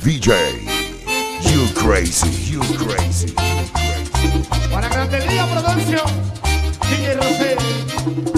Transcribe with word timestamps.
VJ, 0.00 0.30
you 1.42 1.66
crazy, 1.74 2.30
you 2.52 2.60
crazy. 2.78 3.28
You 3.28 3.64
crazy. 3.66 4.70
Para 4.70 4.88
Grandelía 4.88 5.44
Prudencio, 5.46 6.02
DJ 6.88 7.16
Rosé. 7.16 8.37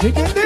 Chicken 0.00 0.45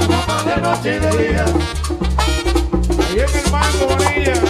de 0.00 0.60
noche 0.60 0.96
y 0.96 0.98
de 0.98 1.28
día. 1.28 1.44
Ahí 3.08 3.20
en 3.20 3.44
el 3.44 3.50
mango, 3.50 3.86
Bonilla. 3.88 4.47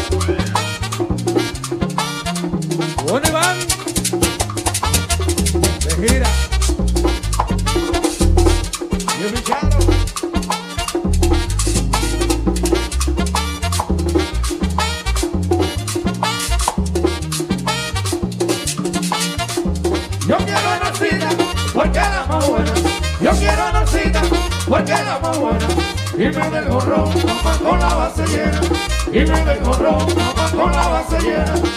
con 29.97 30.73
la 30.73 30.89
base 30.89 31.19
llena. 31.21 31.68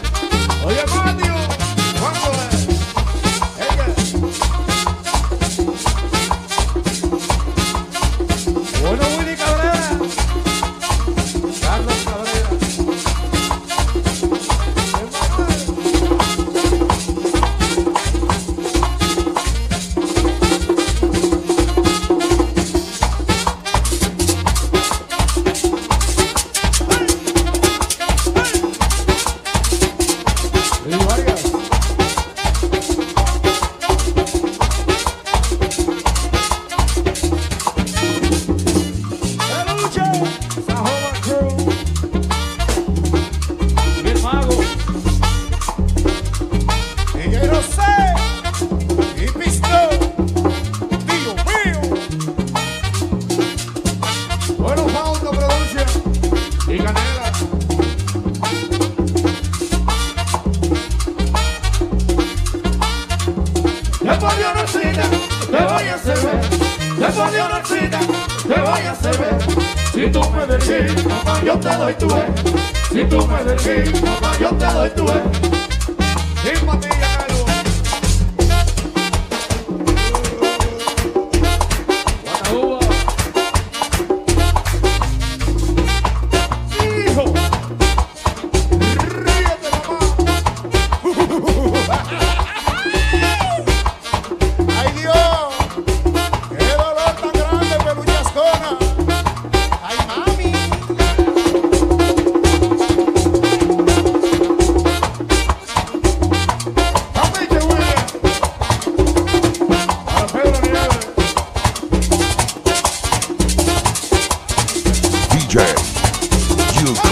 Saúde. 40.52 40.91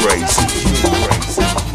crazy. 0.02 1.69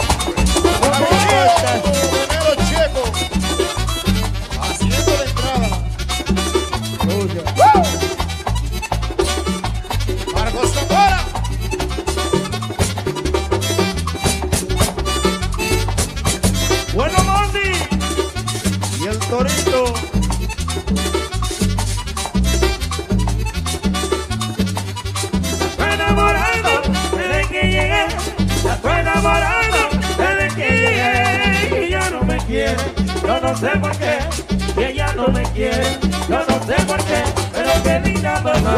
no 35.16 35.28
me 35.28 35.42
quiere. 35.52 35.98
Yo 36.28 36.38
no 36.38 36.66
sé 36.66 36.74
por 36.86 36.98
qué, 37.04 37.22
pero 37.52 37.70
qué 37.82 38.00
linda 38.00 38.40
mamá. 38.40 38.76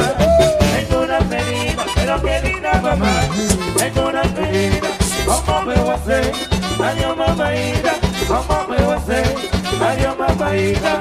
Tengo 0.75 1.03
una 1.03 1.21
ferida, 1.21 1.85
pero 1.95 2.23
qué 2.23 2.41
linda 2.43 2.81
mamá. 2.81 3.13
Tengo 3.77 4.09
una 4.09 4.25
ferida, 4.25 4.89
¿cómo 5.27 5.63
me 5.63 5.75
voy 5.75 5.91
a 5.91 5.95
hacer? 5.95 6.33
Adiós 6.85 7.17
mamaita, 7.17 7.95
¿cómo 8.29 8.69
me 8.69 8.77
voy 8.77 8.95
a 8.95 8.97
hacer? 8.97 9.35
Adiós 9.81 10.19
mamaita. 10.19 11.01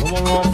¿Cómo 0.00 0.20
lo 0.20 0.53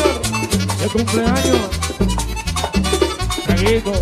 Junior 0.00 0.78
de 0.78 0.88
cumpleaños. 0.88 1.70
Traguito. 3.44 3.92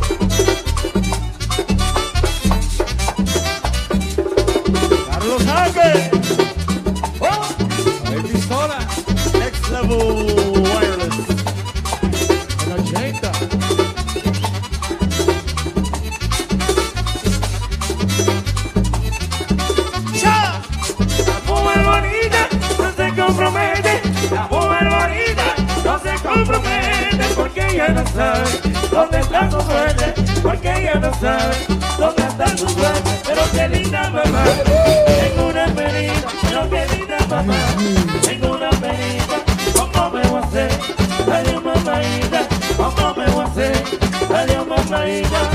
Carlos 5.10 5.46
Ángel. 5.46 6.10
Oh. 7.20 7.26
La 8.04 8.22
pistola. 8.22 8.78
Next 9.38 9.70
level. 9.70 10.47
sabes 31.20 31.66
dónde 31.98 32.22
está 32.22 32.44
tu 32.56 32.66
padre, 32.74 33.02
pero 33.26 33.42
qué 33.52 33.68
linda 33.68 34.10
mamá. 34.10 34.44
Tengo 35.06 35.48
una 35.48 35.66
perita, 35.66 36.28
pero 36.42 36.70
qué 36.70 36.86
linda 36.96 37.18
mamá. 37.28 37.54
Tengo 38.22 38.52
una 38.52 38.70
perita, 38.70 39.36
¿cómo 39.74 40.10
me 40.10 40.28
voy 40.28 40.40
a 40.42 40.44
hacer? 40.46 40.70
Adiós, 41.32 41.64
mamaita, 41.64 42.48
¿cómo 42.76 43.14
me 43.14 43.26
voy 43.30 43.44
a 43.44 43.46
hacer? 43.46 43.84
Adiós, 44.34 44.66
mamaita. 44.66 45.47